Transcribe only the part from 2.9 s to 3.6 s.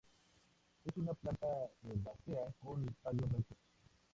tallos erectos.